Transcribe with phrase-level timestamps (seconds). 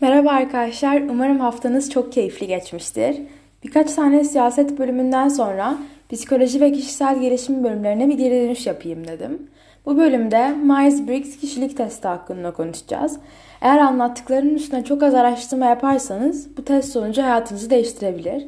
[0.00, 3.16] Merhaba arkadaşlar, umarım haftanız çok keyifli geçmiştir.
[3.64, 5.78] Birkaç tane siyaset bölümünden sonra
[6.12, 9.42] psikoloji ve kişisel gelişim bölümlerine bir geri dönüş yapayım dedim.
[9.86, 13.18] Bu bölümde Myers-Briggs kişilik testi hakkında konuşacağız.
[13.60, 18.44] Eğer anlattıklarının üstüne çok az araştırma yaparsanız bu test sonucu hayatınızı değiştirebilir.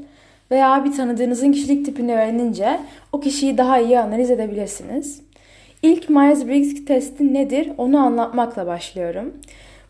[0.51, 2.81] Veya bir tanıdığınızın kişilik tipini öğrenince
[3.13, 5.21] o kişiyi daha iyi analiz edebilirsiniz.
[5.83, 9.35] İlk Myers-Briggs testi nedir onu anlatmakla başlıyorum.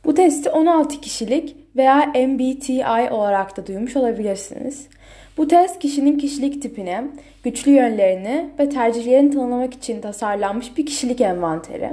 [0.08, 4.86] Bu testi 16 kişilik veya MBTI olarak da duymuş olabilirsiniz.
[5.36, 6.96] Bu test kişinin kişilik tipini,
[7.44, 11.90] güçlü yönlerini ve tercihlerini tanımlamak için tasarlanmış bir kişilik envanteri.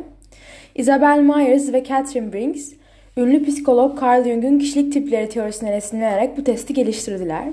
[0.75, 2.73] Isabel Myers ve Catherine Briggs,
[3.17, 7.43] ünlü psikolog Carl Jung'un kişilik tipleri teorisine esinlenerek bu testi geliştirdiler.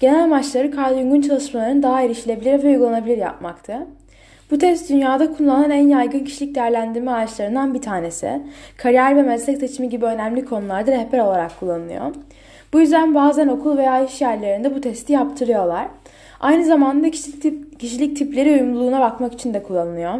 [0.00, 3.86] Genel amaçları Carl Jung'un çalışmalarını daha erişilebilir ve uygulanabilir yapmaktı.
[4.50, 8.42] Bu test dünyada kullanılan en yaygın kişilik değerlendirme araçlarından bir tanesi.
[8.76, 12.14] Kariyer ve meslek seçimi gibi önemli konularda rehber olarak kullanılıyor.
[12.72, 15.86] Bu yüzden bazen okul veya iş yerlerinde bu testi yaptırıyorlar.
[16.40, 20.14] Aynı zamanda kişilik, tip, kişilik tipleri uyumluluğuna bakmak için de kullanılıyor.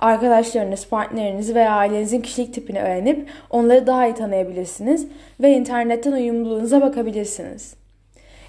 [0.00, 5.06] Arkadaşlarınız, partneriniz veya ailenizin kişilik tipini öğrenip onları daha iyi tanıyabilirsiniz
[5.40, 7.79] ve internetten uyumluluğunuza bakabilirsiniz.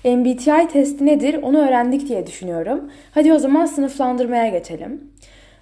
[0.05, 2.91] MBTI testi nedir onu öğrendik diye düşünüyorum.
[3.11, 5.11] Hadi o zaman sınıflandırmaya geçelim.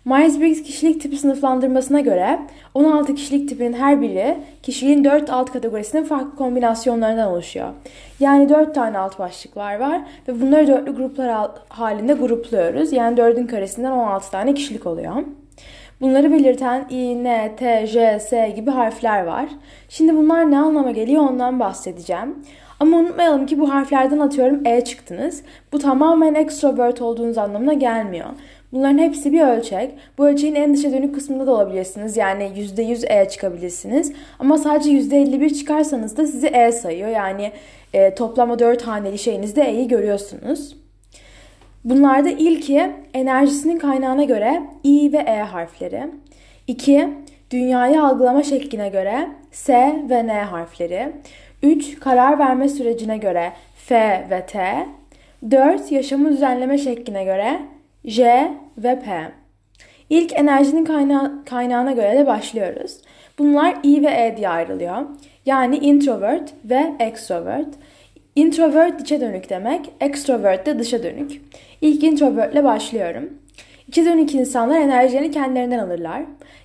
[0.06, 2.40] Myers-Briggs kişilik tipi sınıflandırmasına göre
[2.73, 7.70] 16 kişilik tipinin her biri kişiliğin 4 alt kategorisinin farklı kombinasyonlarından oluşuyor.
[8.20, 12.94] Yani 4 tane alt başlıklar var ve bunları dörtlü gruplar halinde grupluyoruz.
[12.94, 15.14] Yani 4'ün karesinden 16 tane kişilik oluyor.
[16.02, 19.45] Bunları belirten I, N, T, J, S gibi harfler var.
[19.90, 22.36] Şimdi bunlar ne anlama geliyor ondan bahsedeceğim.
[22.80, 25.44] Ama unutmayalım ki bu harflerden atıyorum E çıktınız.
[25.74, 28.28] Bu tamamen extrovert olduğunuz anlamına gelmiyor.
[28.72, 29.92] Bunların hepsi bir ölçek.
[30.18, 32.18] Bu ölçeğin en dışa dönük kısmında da olabilirsiniz.
[32.18, 34.14] Yani %100 E çıkabilirsiniz.
[34.40, 37.10] Ama sadece %51 çıkarsanız da sizi E sayıyor.
[37.10, 37.52] Yani
[37.94, 40.76] e, toplama 4 haneli şeyinizde E'yi görüyorsunuz.
[41.84, 46.04] Bunlarda ilki enerjisinin kaynağına göre I ve E harfleri.
[46.68, 47.10] İki,
[47.52, 51.12] dünyayı algılama şekline göre S ve N harfleri.
[51.64, 51.99] 3.
[51.99, 53.95] Karar verme sürecine göre F
[54.30, 54.86] ve T.
[55.52, 55.92] 4.
[55.92, 57.59] Yaşamı düzenleme şekline göre
[58.05, 59.31] J ve P.
[60.09, 62.97] İlk enerjinin kayna kaynağına göre de başlıyoruz.
[63.39, 64.97] Bunlar I ve E diye ayrılıyor.
[65.45, 67.67] Yani introvert ve extrovert.
[68.36, 71.41] Introvert içe dönük demek, extrovert de dışa dönük.
[71.81, 73.39] İlk introvert ile başlıyorum.
[73.89, 76.22] İçe dönük insanlar enerjilerini kendilerinden alırlar.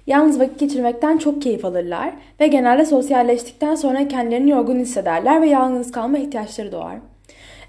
[0.07, 5.93] Yalnız vakit geçirmekten çok keyif alırlar ve genelde sosyalleştikten sonra kendilerini yorgun hissederler ve yalnız
[5.93, 6.97] kalma ihtiyaçları doğar.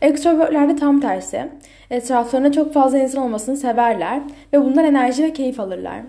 [0.01, 1.47] Ekstrovertlerde tam tersi.
[1.89, 4.21] Etraflarında çok fazla insan olmasını severler
[4.53, 5.99] ve bundan enerji ve keyif alırlar.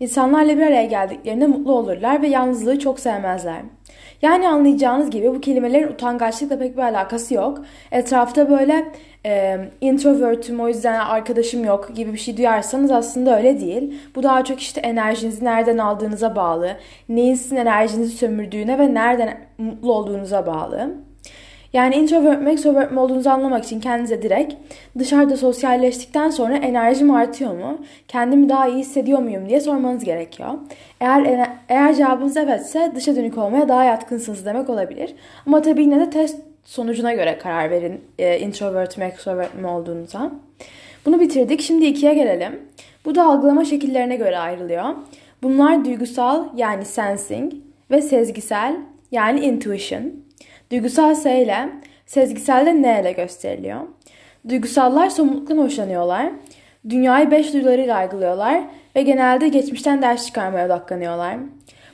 [0.00, 3.60] İnsanlarla bir araya geldiklerinde mutlu olurlar ve yalnızlığı çok sevmezler.
[4.22, 7.64] Yani anlayacağınız gibi bu kelimelerin utangaçlıkla pek bir alakası yok.
[7.92, 8.92] Etrafta böyle
[9.26, 13.94] e, introvertüm o yüzden arkadaşım yok gibi bir şey duyarsanız aslında öyle değil.
[14.14, 16.76] Bu daha çok işte enerjinizi nereden aldığınıza bağlı,
[17.08, 20.90] neyin sizin enerjinizi sömürdüğüne ve nereden mutlu olduğunuza bağlı.
[21.72, 24.54] Yani introvert mi extrovert mi olduğunuzu anlamak için kendinize direkt
[24.98, 27.78] dışarıda sosyalleştikten sonra enerjim artıyor mu?
[28.08, 30.50] Kendimi daha iyi hissediyor muyum diye sormanız gerekiyor.
[31.00, 35.14] Eğer eğer cevabınız evetse dışa dönük olmaya daha yatkınsınız demek olabilir.
[35.46, 40.32] Ama tabii yine de test sonucuna göre karar verin e, introvert mi extrovert mi olduğunuza.
[41.06, 41.60] Bunu bitirdik.
[41.60, 42.60] Şimdi ikiye gelelim.
[43.04, 44.84] Bu da algılama şekillerine göre ayrılıyor.
[45.42, 47.52] Bunlar duygusal yani sensing
[47.90, 48.76] ve sezgisel
[49.12, 50.02] yani intuition.
[50.70, 51.68] Duygusal S ile,
[52.06, 53.80] sezgisel N ile gösteriliyor.
[54.48, 56.30] Duygusallar somutluktan hoşlanıyorlar.
[56.88, 58.64] Dünyayı beş duyularıyla algılıyorlar
[58.96, 61.36] ve genelde geçmişten ders çıkarmaya odaklanıyorlar.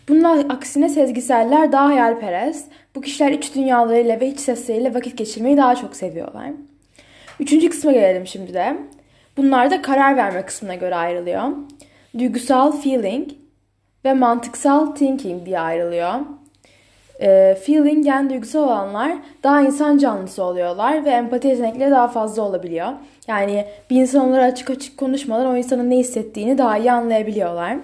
[0.08, 2.70] Bunun aksine sezgiseller daha hayalperest.
[2.94, 6.50] Bu kişiler iç dünyalarıyla ve iç sesleriyle vakit geçirmeyi daha çok seviyorlar.
[7.40, 8.76] Üçüncü kısma gelelim şimdi de.
[9.36, 11.42] Bunlar da karar verme kısmına göre ayrılıyor.
[12.18, 13.28] Duygusal feeling
[14.04, 16.14] ve mantıksal thinking diye ayrılıyor.
[17.20, 19.12] E, feeling yani duygusal olanlar
[19.42, 22.88] daha insan canlısı oluyorlar ve empati yetenekleri daha fazla olabiliyor.
[23.28, 27.76] Yani bir insan onlara açık açık konuşmadan o insanın ne hissettiğini daha iyi anlayabiliyorlar.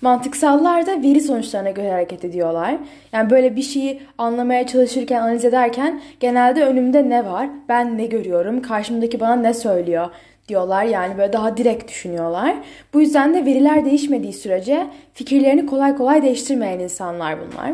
[0.00, 2.76] Mantıksallar da veri sonuçlarına göre hareket ediyorlar.
[3.12, 8.62] Yani böyle bir şeyi anlamaya çalışırken, analiz ederken genelde önümde ne var, ben ne görüyorum,
[8.62, 10.10] karşımdaki bana ne söylüyor
[10.48, 10.84] diyorlar.
[10.84, 12.54] Yani böyle daha direkt düşünüyorlar.
[12.94, 17.72] Bu yüzden de veriler değişmediği sürece fikirlerini kolay kolay değiştirmeyen insanlar bunlar.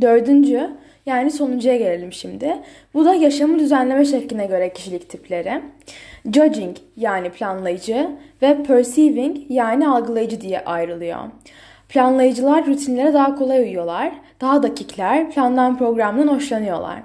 [0.00, 0.70] Dördüncü
[1.06, 2.56] yani sonuncuya gelelim şimdi.
[2.94, 5.62] Bu da yaşamı düzenleme şekline göre kişilik tipleri.
[6.24, 8.10] Judging yani planlayıcı
[8.42, 11.18] ve perceiving yani algılayıcı diye ayrılıyor.
[11.88, 17.02] Planlayıcılar rutinlere daha kolay uyuyorlar, daha dakikler, plandan programdan hoşlanıyorlar.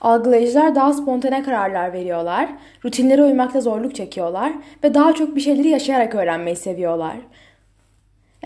[0.00, 2.48] Algılayıcılar daha spontane kararlar veriyorlar,
[2.84, 4.52] rutinlere uymakta zorluk çekiyorlar
[4.84, 7.16] ve daha çok bir şeyleri yaşayarak öğrenmeyi seviyorlar.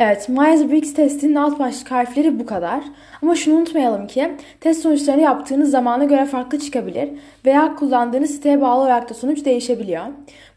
[0.02, 2.84] Evet, Myers-Briggs testinin alt başlık harfleri bu kadar.
[3.22, 4.30] Ama şunu unutmayalım ki
[4.60, 7.08] test sonuçlarını yaptığınız zamana göre farklı çıkabilir
[7.46, 10.04] veya kullandığınız siteye bağlı olarak da sonuç değişebiliyor.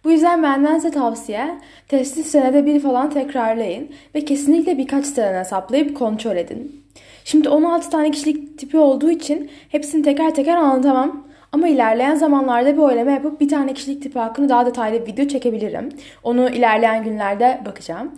[0.04, 1.58] Bu yüzden benden size tavsiye
[1.88, 6.84] testi senede bir falan tekrarlayın ve kesinlikle birkaç siteden hesaplayıp kontrol edin.
[7.26, 11.28] Şimdi 16 tane kişilik tipi olduğu için hepsini teker teker anlatamam.
[11.52, 15.28] Ama ilerleyen zamanlarda bir oylama yapıp bir tane kişilik tipi hakkında daha detaylı bir video
[15.28, 15.90] çekebilirim.
[16.24, 18.12] Onu ilerleyen günlerde bakacağım.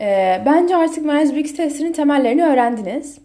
[0.00, 3.18] Ee, bence artık Myers-Briggs testinin temellerini öğrendiniz.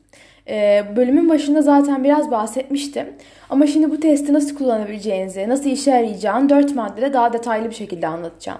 [0.47, 3.13] Ee, bölümün başında zaten biraz bahsetmiştim.
[3.49, 8.07] Ama şimdi bu testi nasıl kullanabileceğinizi, nasıl işe yarayacağını 4 maddede daha detaylı bir şekilde
[8.07, 8.59] anlatacağım.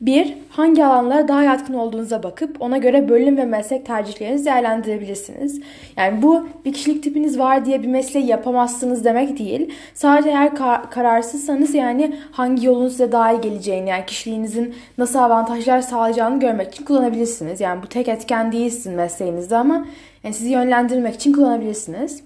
[0.00, 0.34] 1.
[0.50, 5.60] Hangi alanlara daha yatkın olduğunuza bakıp ona göre bölüm ve meslek tercihlerinizi değerlendirebilirsiniz.
[5.96, 9.74] Yani bu bir kişilik tipiniz var diye bir mesleği yapamazsınız demek değil.
[9.94, 15.80] Sadece eğer kar- kararsızsanız yani hangi yolun size daha iyi geleceğini yani kişiliğinizin nasıl avantajlar
[15.80, 17.60] sağlayacağını görmek için kullanabilirsiniz.
[17.60, 19.86] Yani bu tek etken değil sizin mesleğinizde ama
[20.24, 22.22] yani sizi yönlendirmek için kullanabilirsiniz.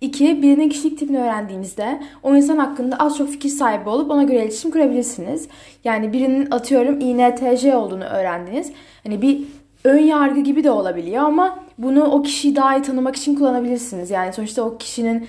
[0.00, 4.36] İki, birinin kişilik tipini öğrendiğinizde o insan hakkında az çok fikir sahibi olup ona göre
[4.36, 5.48] iletişim kurabilirsiniz.
[5.84, 8.72] Yani birinin atıyorum INTJ olduğunu öğrendiniz.
[9.04, 9.40] Hani bir
[9.84, 14.10] ön yargı gibi de olabiliyor ama bunu o kişiyi daha iyi tanımak için kullanabilirsiniz.
[14.10, 15.26] Yani sonuçta o kişinin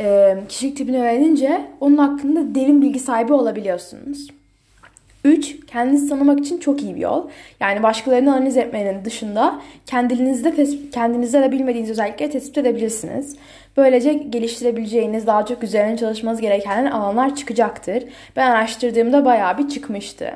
[0.00, 4.28] e, kişilik tipini öğrenince onun hakkında derin bilgi sahibi olabiliyorsunuz.
[5.24, 5.66] 3.
[5.66, 7.28] Kendinizi tanımak için çok iyi bir yol.
[7.60, 13.36] Yani başkalarını analiz etmenin dışında kendinizde, kendinizde de bilmediğiniz özellikleri tespit edebilirsiniz.
[13.76, 18.04] Böylece geliştirebileceğiniz, daha çok üzerine çalışmanız gereken alanlar çıkacaktır.
[18.36, 20.34] Ben araştırdığımda bayağı bir çıkmıştı.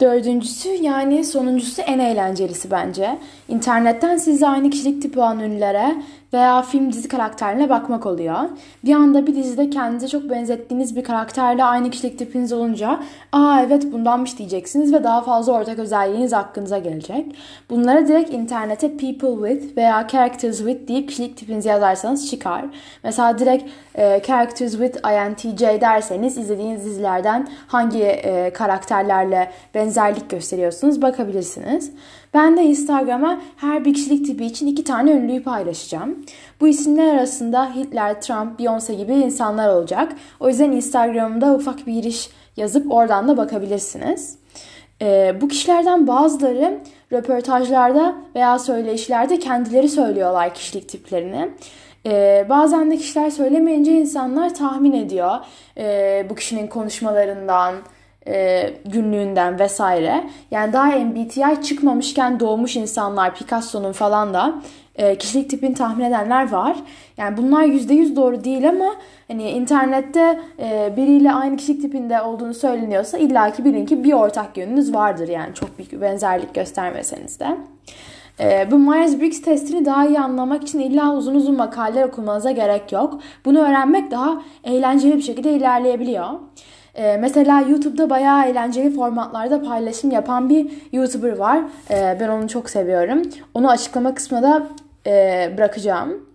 [0.00, 3.18] Dördüncüsü yani sonuncusu en eğlencelisi bence.
[3.48, 5.94] İnternetten size aynı kişilik tipi olan ünlülere
[6.32, 8.36] veya film dizi karakterine bakmak oluyor.
[8.84, 13.00] Bir anda bir dizide kendinize çok benzettiğiniz bir karakterle aynı kişilik tipiniz olunca
[13.32, 17.36] aa evet bundanmış diyeceksiniz ve daha fazla ortak özelliğiniz hakkınıza gelecek.
[17.70, 22.64] Bunlara direkt internete people with veya characters with deyip kişilik tipinizi yazarsanız çıkar.
[23.02, 31.92] Mesela direkt e, characters with INTJ derseniz izlediğiniz dizilerden hangi e, karakterlerle benzerlik gösteriyorsunuz bakabilirsiniz.
[32.36, 36.24] Ben de Instagram'a her bir kişilik tipi için iki tane ünlüyü paylaşacağım.
[36.60, 40.12] Bu isimler arasında Hitler, Trump, Beyoncé gibi insanlar olacak.
[40.40, 44.38] O yüzden Instagram'da ufak bir giriş yazıp oradan da bakabilirsiniz.
[45.02, 46.78] Ee, bu kişilerden bazıları
[47.12, 51.50] röportajlarda veya söyleyişlerde kendileri söylüyorlar kişilik tiplerini.
[52.06, 55.36] Ee, bazen de kişiler söylemeyince insanlar tahmin ediyor
[55.78, 57.74] ee, bu kişinin konuşmalarından,
[58.26, 60.24] e, günlüğünden vesaire.
[60.50, 64.54] Yani daha MBTI çıkmamışken doğmuş insanlar Picasso'nun falan da
[64.96, 66.76] e, kişilik tipini tahmin edenler var.
[67.16, 68.94] Yani bunlar %100 doğru değil ama
[69.28, 74.94] hani internette e, biriyle aynı kişilik tipinde olduğunu söyleniyorsa illaki bilin ki bir ortak yönünüz
[74.94, 77.56] vardır yani çok büyük benzerlik göstermeseniz de.
[78.40, 83.20] E, bu Myers-Briggs testini daha iyi anlamak için illa uzun uzun makaleler okumanıza gerek yok.
[83.44, 86.28] Bunu öğrenmek daha eğlenceli bir şekilde ilerleyebiliyor.
[86.96, 91.62] Ee, mesela YouTube'da bayağı eğlenceli formatlarda paylaşım yapan bir YouTuber var.
[91.90, 93.22] Ee, ben onu çok seviyorum.
[93.54, 94.66] Onu açıklama kısmına da
[95.06, 96.26] e, bırakacağım.